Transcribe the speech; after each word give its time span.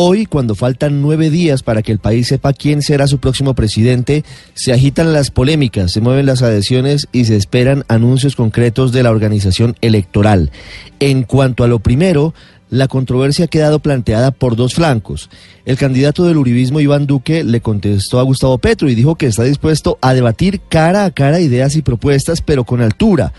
Hoy, 0.00 0.26
cuando 0.26 0.54
faltan 0.54 1.02
nueve 1.02 1.28
días 1.28 1.64
para 1.64 1.82
que 1.82 1.90
el 1.90 1.98
país 1.98 2.28
sepa 2.28 2.52
quién 2.52 2.82
será 2.82 3.08
su 3.08 3.18
próximo 3.18 3.54
presidente, 3.54 4.24
se 4.54 4.72
agitan 4.72 5.12
las 5.12 5.32
polémicas, 5.32 5.90
se 5.90 6.00
mueven 6.00 6.24
las 6.24 6.40
adhesiones 6.40 7.08
y 7.10 7.24
se 7.24 7.34
esperan 7.34 7.82
anuncios 7.88 8.36
concretos 8.36 8.92
de 8.92 9.02
la 9.02 9.10
organización 9.10 9.74
electoral. 9.80 10.52
En 11.00 11.24
cuanto 11.24 11.64
a 11.64 11.66
lo 11.66 11.80
primero, 11.80 12.32
la 12.70 12.86
controversia 12.86 13.46
ha 13.46 13.48
quedado 13.48 13.80
planteada 13.80 14.30
por 14.30 14.54
dos 14.54 14.74
flancos. 14.74 15.30
El 15.64 15.76
candidato 15.76 16.24
del 16.24 16.36
uribismo 16.36 16.78
Iván 16.78 17.08
Duque 17.08 17.42
le 17.42 17.60
contestó 17.60 18.20
a 18.20 18.22
Gustavo 18.22 18.58
Petro 18.58 18.88
y 18.88 18.94
dijo 18.94 19.16
que 19.16 19.26
está 19.26 19.42
dispuesto 19.42 19.98
a 20.00 20.14
debatir 20.14 20.60
cara 20.68 21.06
a 21.06 21.10
cara 21.10 21.40
ideas 21.40 21.74
y 21.74 21.82
propuestas, 21.82 22.40
pero 22.40 22.62
con 22.62 22.82
altura 22.82 23.32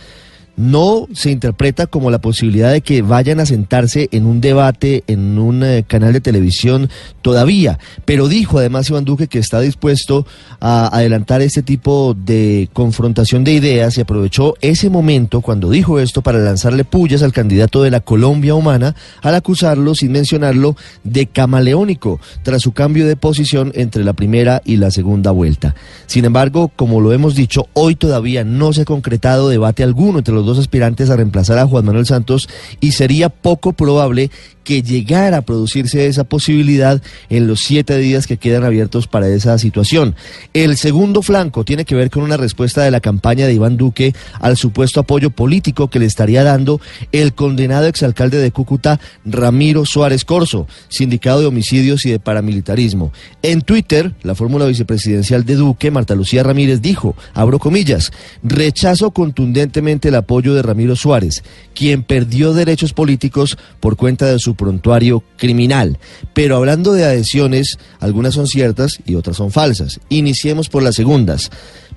no 0.60 1.08
se 1.14 1.32
interpreta 1.32 1.88
como 1.88 2.12
la 2.12 2.20
posibilidad 2.20 2.72
de 2.72 2.82
que 2.82 3.02
vayan 3.02 3.40
a 3.40 3.46
sentarse 3.46 4.10
en 4.12 4.26
un 4.26 4.42
debate 4.42 5.06
en 5.08 5.40
un 5.40 5.64
eh, 5.64 5.86
canal 5.88 6.12
de 6.12 6.20
televisión 6.20 6.90
todavía, 7.22 7.80
pero 8.04 8.28
dijo 8.28 8.60
además 8.60 8.90
Iván 8.90 9.06
Duque 9.06 9.28
que 9.28 9.40
está 9.40 9.62
dispuesto 9.62 10.28
a 10.60 10.88
adelantar 10.88 11.42
este 11.42 11.64
tipo 11.64 12.14
de 12.14 12.70
confrontación 12.74 13.46
de 13.46 13.54
ideas 13.54 13.98
y 13.98 14.02
aprovechó 14.02 14.56
ese 14.60 14.90
momento 14.90 15.40
cuando 15.40 15.70
dijo 15.70 15.98
esto 15.98 16.22
para 16.22 16.40
lanzarle 16.40 16.84
pullas 16.84 17.24
al 17.24 17.32
candidato 17.32 17.82
de 17.82 17.92
la 17.92 18.02
Colombia 18.02 18.54
Humana 18.54 18.96
al 19.22 19.36
acusarlo, 19.36 19.96
sin 19.96 20.12
mencionarlo, 20.12 20.76
de 21.06 21.28
camaleónico 21.28 22.20
tras 22.44 22.62
su 22.62 22.74
cambio 22.74 23.08
de 23.08 23.16
posición 23.16 23.72
entre 23.76 24.04
la 24.04 24.12
primera 24.12 24.62
y 24.66 24.76
la 24.76 24.92
segunda 24.92 25.32
vuelta. 25.32 25.74
Sin 26.06 26.26
embargo, 26.26 26.70
como 26.76 27.00
lo 27.00 27.14
hemos 27.14 27.34
dicho, 27.34 27.68
hoy 27.74 27.96
todavía 27.96 28.44
no 28.44 28.74
se 28.74 28.82
ha 28.82 28.86
concretado 28.86 29.48
debate 29.48 29.84
alguno 29.84 30.20
entre 30.20 30.34
los 30.34 30.49
dos 30.50 30.60
aspirantes 30.60 31.10
a 31.10 31.16
reemplazar 31.16 31.58
a 31.58 31.68
Juan 31.68 31.86
Manuel 31.86 32.06
Santos 32.06 32.50
y 32.80 32.92
sería 32.92 33.30
poco 33.30 33.74
probable 33.74 34.32
que 34.70 34.84
llegara 34.84 35.38
a 35.38 35.42
producirse 35.42 36.06
esa 36.06 36.26
posibilidad 36.26 37.02
en 37.32 37.48
los 37.48 37.60
siete 37.60 37.98
días 37.98 38.28
que 38.28 38.38
quedan 38.38 38.64
abiertos 38.64 39.08
para 39.08 39.28
esa 39.28 39.58
situación. 39.58 40.16
El 40.54 40.78
segundo 40.78 41.24
flanco 41.24 41.66
tiene 41.66 41.86
que 41.86 41.96
ver 41.96 42.12
con 42.12 42.22
una 42.22 42.38
respuesta 42.38 42.84
de 42.84 42.92
la 42.92 43.00
campaña 43.00 43.48
de 43.48 43.54
Iván 43.54 43.78
Duque 43.78 44.14
al 44.40 44.58
supuesto 44.58 45.00
apoyo 45.00 45.32
político 45.32 45.90
que 45.90 45.98
le 45.98 46.06
estaría 46.06 46.44
dando 46.44 46.80
el 47.12 47.34
condenado 47.34 47.88
exalcalde 47.88 48.38
de 48.38 48.52
Cúcuta, 48.52 49.00
Ramiro 49.26 49.88
Suárez 49.88 50.24
Corso, 50.24 50.68
sindicado 50.88 51.40
de 51.40 51.48
homicidios 51.48 52.06
y 52.06 52.12
de 52.12 52.20
paramilitarismo. 52.20 53.12
En 53.42 53.62
Twitter, 53.62 54.14
la 54.22 54.36
fórmula 54.36 54.68
vicepresidencial 54.68 55.46
de 55.46 55.56
Duque, 55.56 55.90
Marta 55.90 56.14
Lucía 56.14 56.44
Ramírez, 56.44 56.80
dijo, 56.80 57.16
abro 57.34 57.58
comillas, 57.58 58.12
rechazo 58.44 59.10
contundentemente 59.10 60.10
el 60.10 60.16
apoyo 60.16 60.39
de 60.42 60.62
Ramiro 60.62 60.96
Suárez, 60.96 61.44
quien 61.74 62.04
perdió 62.04 62.54
derechos 62.54 62.94
políticos 62.94 63.58
por 63.80 63.96
cuenta 63.96 64.26
de 64.26 64.40
su 64.40 64.56
prontuario 64.56 65.24
criminal. 65.38 65.98
Pero 66.34 66.56
hablando 66.56 66.94
de 66.94 67.06
adhesiones, 67.06 67.78
algunas 68.00 68.34
son 68.34 68.48
ciertas 68.48 69.00
y 69.06 69.16
otras 69.16 69.38
son 69.38 69.52
falsas. 69.52 70.00
Iniciemos 70.10 70.70
por 70.70 70.84
las 70.84 70.96
segundas. 70.96 71.52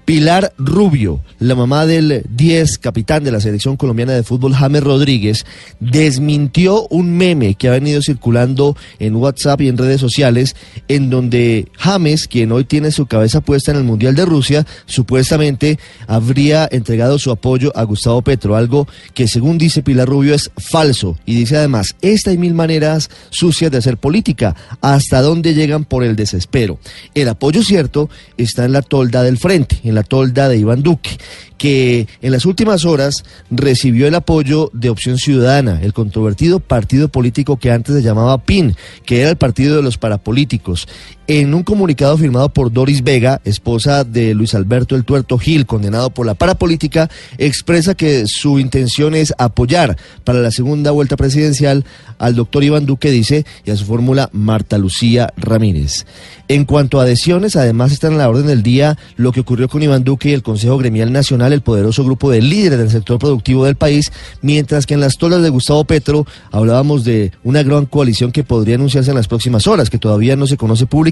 Pilar 0.04 0.52
Rubio, 0.58 1.20
la 1.38 1.54
mamá 1.54 1.86
del 1.86 2.24
10 2.28 2.78
capitán 2.78 3.22
de 3.22 3.30
la 3.30 3.40
selección 3.40 3.76
colombiana 3.76 4.12
de 4.12 4.24
fútbol, 4.24 4.52
James 4.52 4.82
Rodríguez, 4.82 5.46
desmintió 5.78 6.88
un 6.88 7.16
meme 7.16 7.54
que 7.54 7.68
ha 7.68 7.72
venido 7.72 8.02
circulando 8.02 8.76
en 8.98 9.14
WhatsApp 9.14 9.60
y 9.60 9.68
en 9.68 9.78
redes 9.78 10.00
sociales, 10.00 10.56
en 10.88 11.08
donde 11.08 11.68
James, 11.78 12.26
quien 12.26 12.50
hoy 12.50 12.64
tiene 12.64 12.90
su 12.90 13.06
cabeza 13.06 13.40
puesta 13.40 13.70
en 13.70 13.76
el 13.76 13.84
Mundial 13.84 14.16
de 14.16 14.24
Rusia, 14.24 14.66
supuestamente 14.86 15.78
habría 16.08 16.68
entregado 16.70 17.18
su 17.20 17.30
apoyo 17.30 17.72
a 17.76 17.84
Gustavo 17.84 18.22
Petro, 18.22 18.56
algo 18.56 18.88
que 19.14 19.28
según 19.28 19.56
dice 19.56 19.82
Pilar 19.82 20.08
Rubio 20.08 20.34
es 20.34 20.50
falso. 20.56 21.16
Y 21.26 21.34
dice 21.36 21.58
además, 21.58 21.94
esta 22.00 22.30
hay 22.30 22.38
mil 22.38 22.54
maneras 22.54 23.08
sucias 23.30 23.70
de 23.70 23.78
hacer 23.78 23.98
política, 23.98 24.56
hasta 24.80 25.22
dónde 25.22 25.54
llegan 25.54 25.84
por 25.84 26.02
el 26.02 26.16
desespero. 26.16 26.80
El 27.14 27.28
apoyo 27.28 27.62
cierto 27.62 28.10
está 28.36 28.64
en 28.64 28.72
la 28.72 28.82
tolda 28.82 29.22
del 29.22 29.38
frente 29.38 29.80
en 29.91 29.91
la 29.94 30.02
tolda 30.02 30.48
de 30.48 30.58
Iván 30.58 30.82
Duque, 30.82 31.18
que 31.58 32.08
en 32.20 32.32
las 32.32 32.44
últimas 32.44 32.84
horas 32.84 33.24
recibió 33.50 34.06
el 34.06 34.14
apoyo 34.14 34.70
de 34.72 34.90
Opción 34.90 35.18
Ciudadana, 35.18 35.80
el 35.82 35.92
controvertido 35.92 36.60
partido 36.60 37.08
político 37.08 37.56
que 37.56 37.70
antes 37.70 37.94
se 37.94 38.02
llamaba 38.02 38.42
PIN, 38.44 38.74
que 39.04 39.20
era 39.20 39.30
el 39.30 39.36
partido 39.36 39.76
de 39.76 39.82
los 39.82 39.98
parapolíticos. 39.98 40.88
En 41.28 41.54
un 41.54 41.62
comunicado 41.62 42.18
firmado 42.18 42.48
por 42.48 42.72
Doris 42.72 43.04
Vega, 43.04 43.40
esposa 43.44 44.02
de 44.02 44.34
Luis 44.34 44.56
Alberto 44.56 44.96
El 44.96 45.04
Tuerto 45.04 45.38
Gil, 45.38 45.66
condenado 45.66 46.10
por 46.10 46.26
la 46.26 46.34
parapolítica, 46.34 47.08
expresa 47.38 47.94
que 47.94 48.26
su 48.26 48.58
intención 48.58 49.14
es 49.14 49.32
apoyar 49.38 49.96
para 50.24 50.40
la 50.40 50.50
segunda 50.50 50.90
vuelta 50.90 51.16
presidencial 51.16 51.84
al 52.18 52.34
doctor 52.34 52.64
Iván 52.64 52.86
Duque, 52.86 53.12
dice, 53.12 53.46
y 53.64 53.70
a 53.70 53.76
su 53.76 53.84
fórmula 53.84 54.30
Marta 54.32 54.78
Lucía 54.78 55.32
Ramírez. 55.36 56.06
En 56.48 56.64
cuanto 56.64 56.98
a 56.98 57.04
adhesiones, 57.04 57.54
además 57.54 57.92
están 57.92 58.12
en 58.12 58.18
la 58.18 58.28
orden 58.28 58.46
del 58.48 58.64
día 58.64 58.98
lo 59.16 59.30
que 59.30 59.40
ocurrió 59.40 59.68
con 59.68 59.82
Iván 59.82 60.02
Duque 60.02 60.30
y 60.30 60.32
el 60.32 60.42
Consejo 60.42 60.76
Gremial 60.76 61.12
Nacional, 61.12 61.52
el 61.52 61.62
poderoso 61.62 62.04
grupo 62.04 62.30
de 62.32 62.42
líderes 62.42 62.80
del 62.80 62.90
sector 62.90 63.20
productivo 63.20 63.64
del 63.64 63.76
país, 63.76 64.12
mientras 64.42 64.86
que 64.86 64.94
en 64.94 65.00
las 65.00 65.16
tolas 65.18 65.40
de 65.40 65.50
Gustavo 65.50 65.84
Petro 65.84 66.26
hablábamos 66.50 67.04
de 67.04 67.30
una 67.44 67.62
gran 67.62 67.86
coalición 67.86 68.32
que 68.32 68.42
podría 68.42 68.74
anunciarse 68.74 69.10
en 69.10 69.16
las 69.16 69.28
próximas 69.28 69.68
horas, 69.68 69.88
que 69.88 69.98
todavía 69.98 70.34
no 70.34 70.48
se 70.48 70.56
conoce 70.56 70.86
públicamente, 70.86 71.11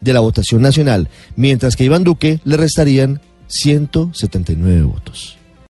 de 0.00 0.12
la 0.12 0.20
votación 0.20 0.62
nacional, 0.62 1.08
mientras 1.36 1.76
que 1.76 1.84
Iván 1.84 2.04
Duque 2.04 2.40
le 2.44 2.56
restarían 2.56 3.20
179 3.48 4.82
votos. 4.82 5.36